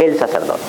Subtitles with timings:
[0.00, 0.62] el sacerdote.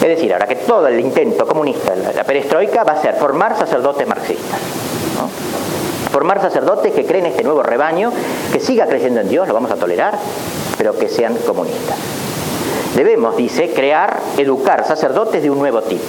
[0.00, 4.06] Es decir, ahora que todo el intento comunista, la perestroika, va a ser formar sacerdotes
[4.06, 4.60] marxistas.
[6.12, 8.12] Formar sacerdotes que creen este nuevo rebaño,
[8.52, 10.16] que siga creyendo en Dios, lo vamos a tolerar,
[10.78, 11.96] pero que sean comunistas.
[12.94, 16.04] Debemos, dice, crear, educar sacerdotes de un nuevo tipo.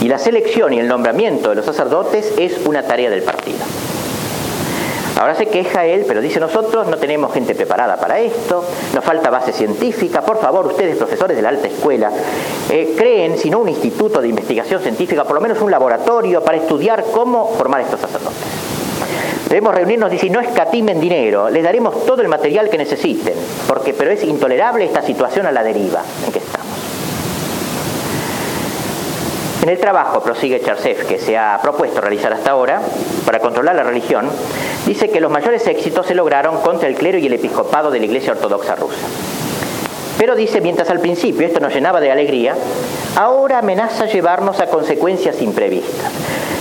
[0.00, 3.58] Y la selección y el nombramiento de los sacerdotes es una tarea del partido.
[5.20, 8.64] Ahora se queja él, pero dice nosotros no tenemos gente preparada para esto,
[8.94, 12.10] nos falta base científica, por favor ustedes profesores de la alta escuela,
[12.70, 16.56] eh, creen, si no un instituto de investigación científica, por lo menos un laboratorio para
[16.56, 18.38] estudiar cómo formar estos sacerdotes.
[19.46, 23.34] Debemos reunirnos, dice, no escatimen dinero, les daremos todo el material que necesiten,
[23.68, 26.02] porque, pero es intolerable esta situación a la deriva
[26.34, 26.70] estamos.
[29.62, 32.80] En el trabajo, prosigue Charsev, que se ha propuesto realizar hasta ahora
[33.26, 34.26] para controlar la religión,
[34.86, 38.06] dice que los mayores éxitos se lograron contra el clero y el episcopado de la
[38.06, 39.06] Iglesia Ortodoxa rusa.
[40.20, 42.54] Pero dice, mientras al principio esto nos llenaba de alegría,
[43.16, 46.12] ahora amenaza llevarnos a consecuencias imprevistas.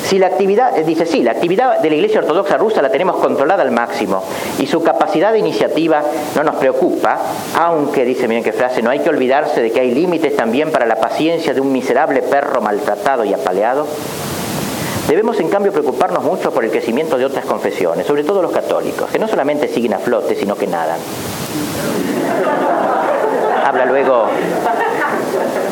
[0.06, 3.18] Si la actividad, eh, dice, sí, la actividad de la Iglesia Ortodoxa rusa la tenemos
[3.18, 4.24] controlada al máximo
[4.60, 6.02] y su capacidad de iniciativa
[6.38, 7.18] no nos preocupa,
[7.60, 10.86] aunque, dice, miren qué frase, no hay que olvidarse de que hay límites también para
[10.86, 13.86] la paciencia de un miserable perro maltratado y apaleado.
[15.10, 19.12] Debemos, en cambio, preocuparnos mucho por el crecimiento de otras confesiones, sobre todo los católicos,
[19.12, 21.00] que no solamente siguen a flote, sino que nadan.
[23.70, 24.32] Habla luego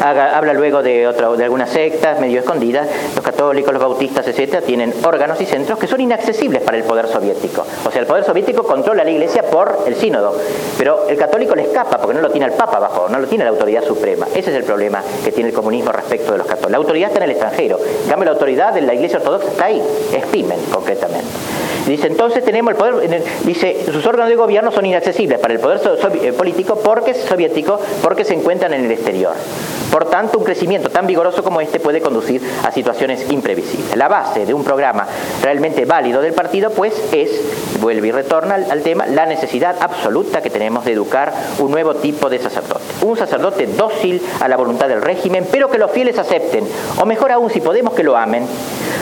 [0.02, 4.94] habla luego de, otra, de algunas sectas medio escondidas, los católicos, los bautistas, etcétera, tienen
[5.04, 7.66] órganos y centros que son inaccesibles para el poder soviético.
[7.86, 10.36] O sea, el poder soviético controla la iglesia por el sínodo,
[10.78, 13.44] pero el católico le escapa porque no lo tiene el papa abajo, no lo tiene
[13.44, 14.28] la autoridad suprema.
[14.34, 16.72] Ese es el problema que tiene el comunismo respecto de los católicos.
[16.72, 19.66] La autoridad está en el extranjero, en cambio la autoridad de la iglesia ortodoxa está
[19.66, 19.82] ahí,
[20.14, 21.28] es Pimen concretamente.
[21.88, 25.80] Dice, entonces tenemos el poder, dice, sus órganos de gobierno son inaccesibles para el poder
[26.22, 29.32] eh, político porque soviético, porque se encuentran en el exterior.
[29.92, 33.96] Por tanto, un crecimiento tan vigoroso como este puede conducir a situaciones imprevisibles.
[33.96, 35.08] La base de un programa
[35.42, 37.32] realmente válido del partido, pues, es,
[37.80, 42.30] vuelve y retorna al, tema, la necesidad absoluta que tenemos de educar un nuevo tipo
[42.30, 42.84] de sacerdote.
[43.02, 46.68] Un sacerdote dócil a la voluntad del régimen, pero que los fieles acepten,
[47.00, 48.46] o mejor aún, si podemos que lo amen.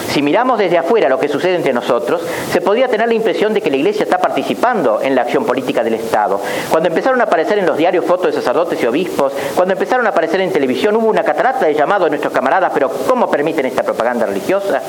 [0.09, 3.61] Si miramos desde afuera lo que sucede entre nosotros, se podría tener la impresión de
[3.61, 6.39] que la Iglesia está participando en la acción política del Estado.
[6.69, 10.09] Cuando empezaron a aparecer en los diarios fotos de sacerdotes y obispos, cuando empezaron a
[10.09, 13.83] aparecer en televisión, hubo una catarata de llamados de nuestros camaradas, pero ¿cómo permiten esta
[13.83, 14.81] propaganda religiosa?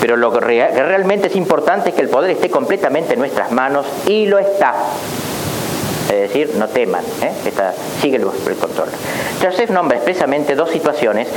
[0.00, 3.86] Pero lo que realmente es importante es que el poder esté completamente en nuestras manos
[4.06, 4.74] y lo está.
[6.14, 7.32] Es decir, no teman, ¿eh?
[8.00, 8.88] sigue el, control.
[9.42, 11.28] Joseph nombra expresamente dos situaciones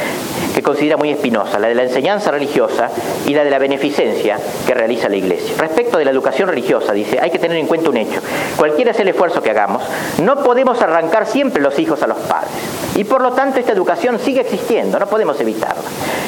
[0.53, 2.89] que considera muy espinosas, la de la enseñanza religiosa
[3.25, 5.55] y la de la beneficencia que realiza la Iglesia.
[5.57, 8.21] Respecto de la educación religiosa, dice, hay que tener en cuenta un hecho.
[8.55, 9.83] Cualquiera sea el esfuerzo que hagamos,
[10.21, 12.51] no podemos arrancar siempre los hijos a los padres.
[12.95, 15.83] Y por lo tanto esta educación sigue existiendo, no podemos evitarla.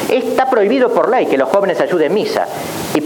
[0.09, 2.47] Está prohibido por ley que los jóvenes ayuden misa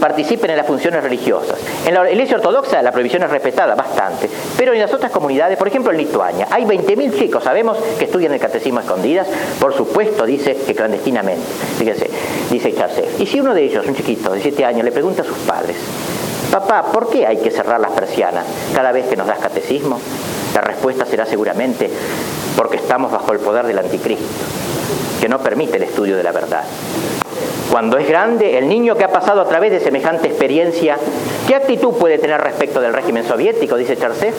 [0.04, 1.58] participen en las funciones religiosas.
[1.86, 5.66] En la Iglesia Ortodoxa la prohibición es respetada bastante, pero en las otras comunidades, por
[5.66, 9.26] ejemplo en Lituania, hay 20.000 chicos, sabemos, que estudian el catecismo escondidas,
[9.58, 11.40] por supuesto dice que clandestinamente.
[11.78, 12.10] Fíjense,
[12.50, 13.18] dice Charcef.
[13.18, 15.76] Y si uno de ellos, un chiquito de 7 años, le pregunta a sus padres,
[16.50, 18.44] papá, ¿por qué hay que cerrar las persianas
[18.74, 19.98] cada vez que nos das catecismo?
[20.54, 21.88] La respuesta será seguramente
[22.58, 24.26] porque estamos bajo el poder del anticristo,
[25.18, 26.64] que no permite el estudio de la verdad.
[27.70, 30.96] Cuando es grande, el niño que ha pasado a través de semejante experiencia,
[31.46, 33.76] ¿qué actitud puede tener respecto del régimen soviético?
[33.76, 34.34] Dice Charcef.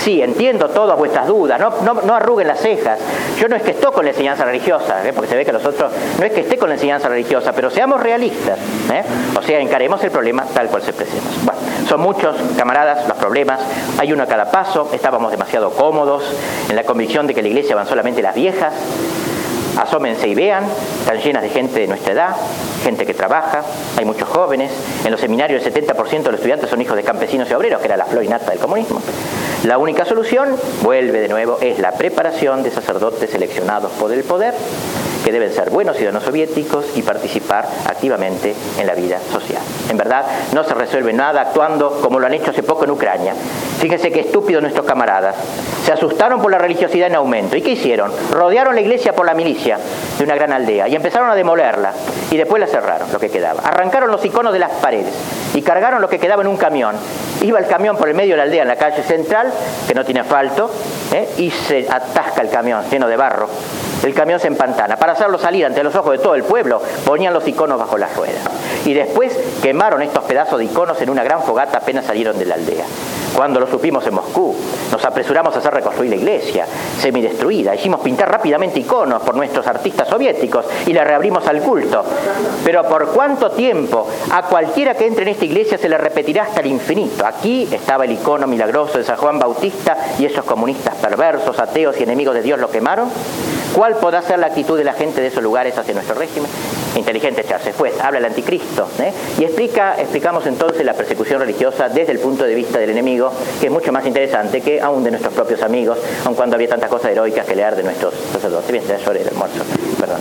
[0.00, 2.98] Sí, entiendo todas vuestras dudas, no, no, arruguen las cejas.
[3.40, 5.12] Yo no es que esté con la enseñanza religiosa, ¿eh?
[5.12, 7.70] porque se ve que los otros, no es que esté con la enseñanza religiosa, pero
[7.70, 8.58] seamos realistas.
[8.92, 9.02] ¿eh?
[9.36, 11.28] O sea, encaremos el problema tal cual se presenta.
[11.42, 13.60] Bueno, son muchos, camaradas, los problemas,
[13.98, 16.22] hay uno a cada paso, estábamos demasiado cómodos
[16.68, 18.74] en la convicción de que la iglesia van solamente las viejas,
[19.76, 20.64] asómense y vean,
[21.00, 22.36] están llenas de gente de nuestra edad,
[22.82, 23.62] gente que trabaja,
[23.96, 24.70] hay muchos jóvenes,
[25.04, 27.86] en los seminarios el 70% de los estudiantes son hijos de campesinos y obreros, que
[27.86, 29.00] era la flor innata del comunismo.
[29.64, 34.54] La única solución, vuelve de nuevo, es la preparación de sacerdotes seleccionados por el poder
[35.24, 39.62] que deben ser buenos ciudadanos soviéticos y participar activamente en la vida social.
[39.88, 43.34] En verdad, no se resuelve nada actuando como lo han hecho hace poco en Ucrania.
[43.78, 45.36] Fíjense qué estúpidos nuestros camaradas.
[45.84, 47.56] Se asustaron por la religiosidad en aumento.
[47.56, 48.10] ¿Y qué hicieron?
[48.30, 49.78] Rodearon la iglesia por la milicia
[50.18, 51.92] de una gran aldea y empezaron a demolerla
[52.30, 53.62] y después la cerraron, lo que quedaba.
[53.62, 55.14] Arrancaron los iconos de las paredes
[55.54, 56.96] y cargaron lo que quedaba en un camión.
[57.42, 59.52] Iba el camión por el medio de la aldea en la calle central,
[59.86, 60.70] que no tiene asfalto,
[61.12, 61.28] ¿eh?
[61.38, 63.48] y se atasca el camión lleno de barro
[64.02, 64.96] el camión se empantana.
[64.96, 68.14] Para hacerlo salir ante los ojos de todo el pueblo, ponían los iconos bajo las
[68.16, 68.42] ruedas.
[68.84, 72.54] Y después quemaron estos pedazos de iconos en una gran fogata apenas salieron de la
[72.54, 72.84] aldea.
[73.34, 74.56] Cuando lo supimos en Moscú,
[74.90, 76.66] nos apresuramos a hacer reconstruir la iglesia,
[76.98, 77.74] semidestruida.
[77.74, 82.02] Hicimos pintar rápidamente iconos por nuestros artistas soviéticos y la reabrimos al culto.
[82.64, 86.60] Pero por cuánto tiempo a cualquiera que entre en esta iglesia se le repetirá hasta
[86.60, 87.26] el infinito.
[87.26, 92.04] Aquí estaba el icono milagroso de San Juan Bautista y esos comunistas perversos, ateos y
[92.04, 93.10] enemigos de Dios lo quemaron.
[93.76, 96.50] ¿Cuál podrá ser la actitud de la gente de esos lugares hacia nuestro régimen?
[96.96, 97.66] Inteligente echarse.
[97.66, 99.12] Después habla el anticristo ¿eh?
[99.38, 103.30] y explica, explicamos entonces la persecución religiosa desde el punto de vista del enemigo,
[103.60, 106.88] que es mucho más interesante que aún de nuestros propios amigos, aun cuando había tantas
[106.88, 108.72] cosas heroicas que leer de nuestros sacerdotes.
[108.72, 109.62] Bien, ya el almuerzo,
[110.00, 110.20] perdón.